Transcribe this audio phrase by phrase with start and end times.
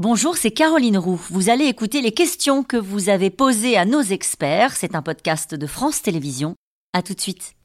[0.00, 1.20] Bonjour, c'est Caroline Roux.
[1.28, 4.76] Vous allez écouter les questions que vous avez posées à nos experts.
[4.76, 6.54] C'est un podcast de France Télévisions.
[6.92, 7.56] À tout de suite.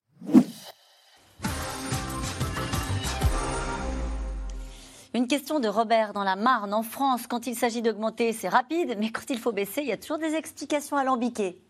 [5.13, 7.27] Une question de Robert dans la Marne, en France.
[7.27, 10.17] Quand il s'agit d'augmenter, c'est rapide, mais quand il faut baisser, il y a toujours
[10.17, 11.61] des explications alambiquées.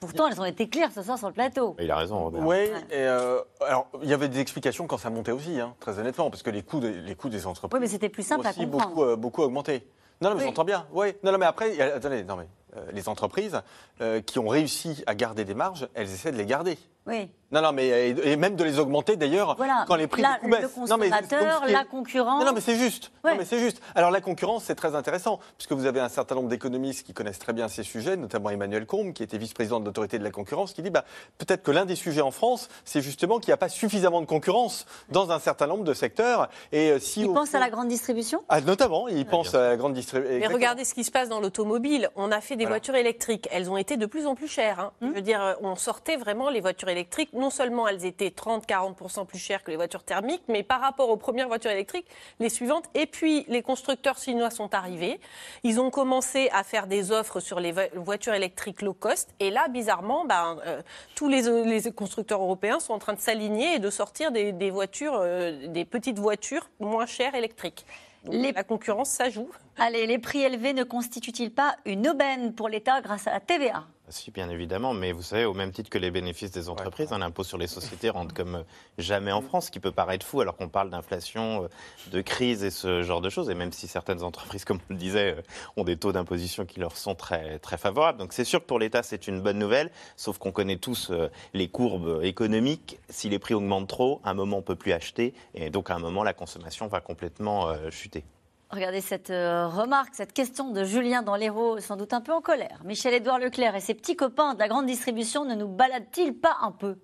[0.00, 1.76] Pourtant, elles ont été claires ce soir sur le plateau.
[1.80, 2.46] Il a raison, Robert.
[2.46, 5.98] Oui, et euh, alors il y avait des explications quand ça montait aussi, hein, très
[5.98, 7.74] honnêtement, parce que les coûts, des, les coûts des entreprises.
[7.74, 8.88] Oui, mais c'était plus simple ont à aussi comprendre.
[8.88, 9.86] beaucoup, euh, beaucoup augmenté.
[10.20, 10.48] Non, non, mais Oui.
[10.48, 10.86] j'entends bien.
[10.92, 11.08] Oui.
[11.22, 13.60] Non, non, mais après, attendez, non, mais euh, les entreprises
[14.00, 16.78] euh, qui ont réussi à garder des marges, elles essaient de les garder.
[17.06, 19.84] Oui, Non, non, mais euh, et, même de les augmenter d'ailleurs voilà.
[19.86, 20.76] quand les prix Là, du coup le baissent.
[20.76, 22.40] Non, mais consommateur, la concurrence.
[22.40, 23.12] Non, non, mais c'est juste.
[23.22, 23.32] Ouais.
[23.32, 23.80] Non, mais c'est juste.
[23.94, 27.38] Alors la concurrence, c'est très intéressant, puisque vous avez un certain nombre d'économistes qui connaissent
[27.38, 30.72] très bien ces sujets, notamment Emmanuel Combe, qui était vice-président de l'autorité de la concurrence,
[30.72, 31.04] qui dit bah,
[31.38, 34.26] peut-être que l'un des sujets en France, c'est justement qu'il n'y a pas suffisamment de
[34.26, 36.48] concurrence dans un certain nombre de secteurs.
[36.72, 38.42] Et euh, si Il au pense fond- à la grande distribution?
[38.48, 40.36] Ah, notamment, il pense à la grande distribution.
[40.40, 42.10] Mais regardez ce qui se passe dans l'automobile.
[42.16, 42.76] On a fait des Voilà.
[42.78, 43.48] voitures électriques.
[43.52, 44.80] Elles ont été de plus en plus chères.
[44.80, 44.92] hein.
[45.00, 45.08] Hmm.
[45.10, 47.30] Je veux dire, euh, on sortait vraiment les voitures électriques.
[47.36, 51.16] Non seulement elles étaient 30-40% plus chères que les voitures thermiques, mais par rapport aux
[51.16, 52.06] premières voitures électriques,
[52.40, 52.84] les suivantes.
[52.94, 55.20] Et puis, les constructeurs chinois sont arrivés.
[55.62, 59.30] Ils ont commencé à faire des offres sur les vo- voitures électriques low cost.
[59.38, 60.82] Et là, bizarrement, ben, euh,
[61.14, 64.70] tous les, les constructeurs européens sont en train de s'aligner et de sortir des, des
[64.70, 67.84] voitures, euh, des petites voitures moins chères électriques.
[68.24, 69.50] Donc, Les- La concurrence, ça joue.
[69.78, 73.84] Allez, les prix élevés ne constituent-ils pas une aubaine pour l'État grâce à la TVA
[74.08, 77.22] Si, bien évidemment, mais vous savez, au même titre que les bénéfices des entreprises, un
[77.22, 78.62] impôt sur les sociétés rentre comme euh,
[78.98, 81.68] jamais en France, ce qui peut paraître fou alors qu'on parle d'inflation, euh,
[82.12, 83.50] de crise et ce genre de choses.
[83.50, 85.42] Et même si certaines entreprises, comme on le disait, euh,
[85.76, 88.18] ont des taux d'imposition qui leur sont très, très favorables.
[88.18, 91.10] Donc c'est sûr que pour l'État, c'est une bonne nouvelle, sauf qu'on connaît tous
[91.52, 93.00] les courbes économiques.
[93.08, 95.34] Si les prix augmentent trop, à un moment, on ne peut plus acheter.
[95.54, 98.24] Et donc, à un moment, la consommation va complètement chuter.
[98.70, 102.40] Regardez cette euh, remarque, cette question de Julien dans l'Hérault, sans doute un peu en
[102.40, 102.80] colère.
[102.84, 106.72] Michel-Édouard Leclerc et ses petits copains de la grande distribution ne nous baladent-ils pas un
[106.72, 106.96] peu?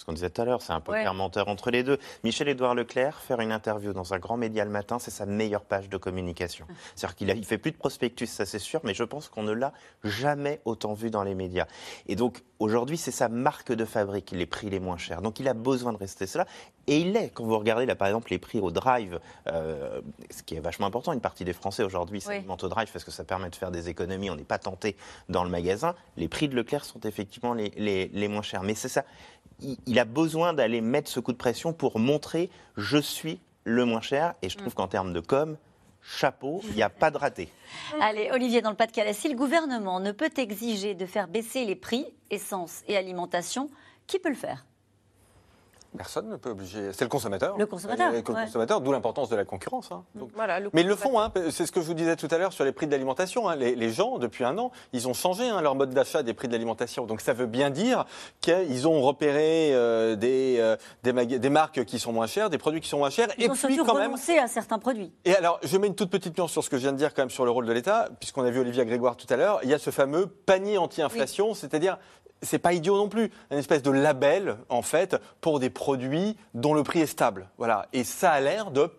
[0.00, 1.16] Ce qu'on disait tout à l'heure, c'est un poker Ouais.
[1.18, 1.98] menteur entre les deux.
[2.24, 5.90] Michel-Édouard Leclerc, faire une interview dans un grand média le matin, c'est sa meilleure page
[5.90, 6.66] de communication.
[6.96, 9.52] C'est-à-dire qu'il il fait plus de prospectus, ça c'est sûr, mais je pense qu'on ne
[9.52, 11.66] l'a jamais autant vu dans les médias.
[12.06, 15.20] Et donc aujourd'hui, c'est sa marque de fabrique, les prix les moins chers.
[15.20, 16.46] Donc il a besoin de rester cela.
[16.86, 17.28] Et il l'est.
[17.28, 20.00] Quand vous regardez là, par exemple, les prix au drive, euh,
[20.30, 22.34] ce qui est vachement important, une partie des Français aujourd'hui Oui.
[22.36, 24.96] s'alimentent au drive parce que ça permet de faire des économies, on n'est pas tenté
[25.28, 25.94] dans le magasin.
[26.16, 28.62] Les prix de Leclerc sont effectivement les, les- les moins chers.
[28.62, 29.04] Mais c'est ça,
[29.62, 33.84] il, il a besoin d'aller mettre ce coup de pression pour montrer je suis le
[33.84, 34.34] moins cher.
[34.42, 35.56] Et je trouve qu'en termes de com,
[36.02, 37.48] chapeau, il n'y a pas de raté.
[38.00, 41.76] Allez, Olivier, dans le Pas-de-Calais, si le gouvernement ne peut exiger de faire baisser les
[41.76, 43.70] prix, essence et alimentation,
[44.06, 44.64] qui peut le faire?
[45.96, 46.92] Personne ne peut obliger.
[46.92, 47.58] C'est le consommateur.
[47.58, 48.22] Le consommateur, Le ouais.
[48.22, 49.90] consommateur, d'où l'importance de la concurrence.
[49.90, 50.04] hein.
[50.14, 51.32] Donc, Voilà, le Mais ils le font, hein.
[51.50, 53.48] c'est ce que je vous disais tout à l'heure sur les prix de l'alimentation.
[53.48, 53.56] hein.
[53.56, 56.46] Les, les gens, depuis un an, ils ont changé hein, leur mode d'achat des prix
[56.46, 57.06] de l'alimentation.
[57.06, 58.04] Donc ça veut bien dire
[58.40, 62.88] qu'ils ont repéré euh, des, euh, des, marques qui sont moins chères, des produits qui
[62.88, 63.28] sont moins chers.
[63.36, 64.12] Ils et ont puis surtout quand même.
[64.12, 65.12] renoncé à certains produits.
[65.24, 67.14] Et alors, je mets une toute petite nuance sur ce que je viens de dire
[67.14, 69.58] quand même sur le rôle de l'État, puisqu'on a vu Olivia Grégoire tout à l'heure.
[69.64, 71.98] Il y a ce fameux panier anti-inflation, c'est-à-dire.
[72.42, 76.74] C'est pas idiot non plus, une espèce de label en fait pour des produits dont
[76.74, 77.48] le prix est stable.
[77.58, 78.90] Voilà, et ça a l'air de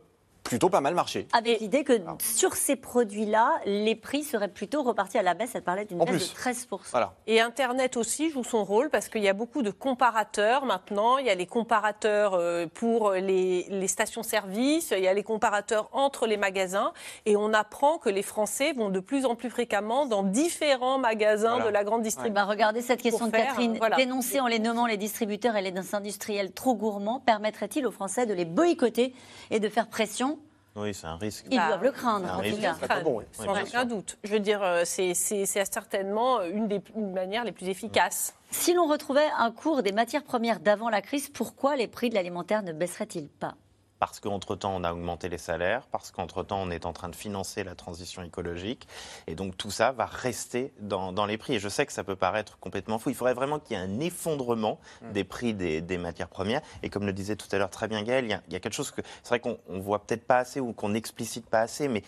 [0.43, 1.27] plutôt pas mal marcher.
[1.33, 5.51] Avec l'idée que sur ces produits-là, les prix seraient plutôt repartis à la baisse.
[5.55, 6.33] Elle parlait d'une En baisse plus.
[6.33, 6.79] de 13%.
[6.91, 7.13] Voilà.
[7.27, 11.17] Et Internet aussi joue son rôle parce qu'il y a beaucoup de comparateurs maintenant.
[11.19, 15.89] Il y a les comparateurs euh, pour les, les stations-service, il y a les comparateurs
[15.93, 16.91] entre les magasins.
[17.25, 21.51] Et on apprend que les Français vont de plus en plus fréquemment dans différents magasins
[21.55, 21.65] Voilà.
[21.65, 22.33] de la grande Eh distribution.
[22.33, 23.77] ben, regardez cette question de faire, Catherine.
[23.77, 23.95] voilà.
[23.95, 28.33] Dénoncer en les nommant les distributeurs et les industriels trop gourmands permettrait-il aux Français de
[28.33, 29.13] les boycotter
[29.49, 30.39] et de faire pression
[30.75, 31.45] Oui, c'est un risque.
[31.51, 32.73] Ils Bah, doivent le craindre, ah en oui, tout cas.
[32.87, 33.25] pas bon, oui.
[33.33, 34.17] Sans Oui, aucun doute.
[34.23, 38.33] Je veux dire, euh, c'est- certainement une des une manières les plus efficaces.
[38.51, 42.15] Si l'on retrouvait un cours des matières premières d'avant la crise, pourquoi les prix de
[42.15, 43.55] l'alimentaire ne baisseraient-ils pas?
[44.01, 47.63] Parce qu'entre-temps, on a augmenté les salaires, parce qu'entre-temps, on est en train de financer
[47.63, 48.87] la transition écologique.
[49.27, 51.53] Et donc, tout ça va rester dans, dans les prix.
[51.53, 53.11] Et je sais que ça peut paraître complètement fou.
[53.11, 54.79] Il faudrait vraiment qu'il y ait un effondrement
[55.13, 56.61] des prix des, des matières premières.
[56.81, 58.55] Et comme le disait tout à l'heure très bien Gaël, il y a, il y
[58.55, 61.47] a quelque chose que c'est vrai qu'on on voit peut-être pas assez ou qu'on n'explicite
[61.47, 62.01] pas assez, mais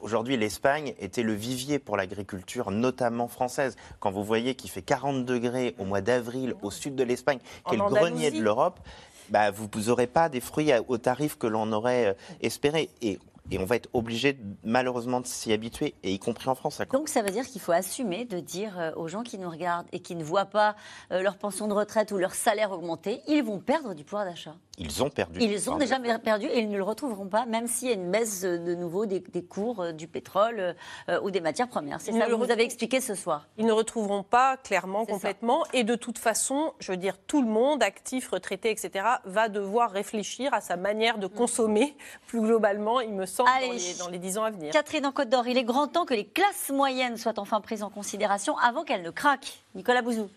[0.00, 3.76] Aujourd'hui, l'Espagne était le vivier pour l'agriculture, notamment française.
[3.98, 7.74] Quand vous voyez qu'il fait 40 degrés au mois d'avril au sud de l'Espagne, qui
[7.74, 8.78] est le grenier de l'Europe,
[9.30, 12.90] bah, vous n'aurez pas des fruits au tarif que l'on aurait euh, espéré.
[13.02, 13.18] Et,
[13.58, 16.82] on va être obligé, malheureusement, de s'y habituer, et y compris en France.
[16.92, 19.86] Donc ça veut dire qu'il faut assumer de dire euh, aux gens qui nous regardent
[19.92, 20.76] et qui ne voient pas
[21.12, 24.54] euh, leur pension de retraite ou leur salaire augmenter, ils vont perdre du pouvoir d'achat?
[24.78, 25.40] Ils ont perdu.
[25.40, 28.10] Ils ont déjà perdu et ils ne le retrouveront pas, même s'il y a une
[28.10, 30.76] baisse de nouveau des, cours euh, du pétrole
[31.08, 32.00] euh, ou des matières premières.
[32.00, 33.48] C'est ça que vous avez expliqué ce soir.
[33.56, 35.64] Ils ne retrouveront pas clairement, complètement.
[35.72, 39.90] Et de toute façon, je veux dire, tout le monde, actif, retraité, etc., va devoir
[39.90, 41.30] réfléchir à sa manière de mm.
[41.30, 41.96] consommer
[42.26, 43.50] plus globalement, il me semble,
[43.98, 44.72] dans, les, dix ans à venir.
[44.72, 47.82] Catherine en Côte d'Or, il est grand temps que les classes moyennes soient enfin prises
[47.82, 49.62] en considération avant qu'elles ne craquent.
[49.74, 50.28] Nicolas Bouzou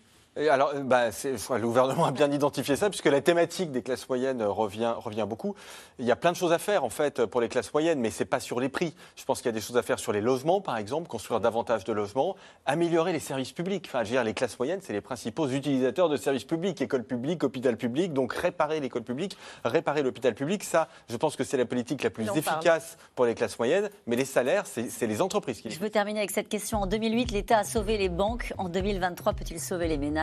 [0.48, 4.94] alors, bah, le gouvernement a bien identifié ça, puisque la thématique des classes moyennes revient,
[4.96, 5.54] revient beaucoup.
[5.98, 8.10] Il y a plein de choses à faire, en fait, pour les classes moyennes, mais
[8.10, 8.94] ce n'est pas sur les prix.
[9.14, 11.40] Je pense qu'il y a des choses à faire sur les logements, par exemple, construire
[11.40, 12.34] davantage de logements,
[12.64, 13.84] améliorer les services publics.
[13.88, 17.04] Enfin, je veux dire, les classes moyennes, c'est les principaux utilisateurs de services publics, école
[17.04, 18.14] publique, hôpital public.
[18.14, 22.10] Donc, réparer l'école publique, réparer l'hôpital public, ça, je pense que c'est la politique la
[22.10, 23.90] plus efficace pour les classes moyennes.
[24.06, 26.78] Mais les salaires, c'est les entreprises qui Je veux terminer avec cette question.
[26.78, 28.54] En 2008, l'État a sauvé les banques.
[28.56, 30.21] En 2023, peut-il sauver les ménages?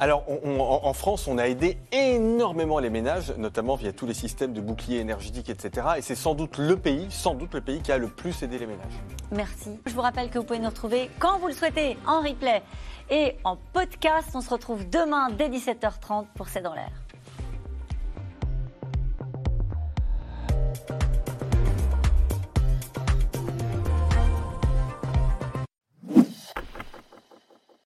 [0.00, 0.24] Alors,
[0.60, 5.00] en France, on a aidé énormément les ménages, notamment via tous les systèmes de boucliers
[5.00, 5.88] énergétiques, etc.
[5.96, 8.58] Et c'est sans doute le pays, sans doute le pays qui a le plus aidé
[8.58, 8.92] les ménages.
[9.32, 9.70] Merci.
[9.86, 12.62] Je vous rappelle que vous pouvez nous retrouver quand vous le souhaitez, en replay
[13.10, 14.28] et en podcast.
[14.34, 16.92] On se retrouve demain dès 17h30 pour C'est dans l'air.